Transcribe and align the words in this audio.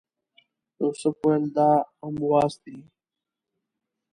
یوسف 0.79 1.15
ویل 1.25 1.45
دا 1.55 1.69
امواس 2.05 2.53
دی. 2.63 2.77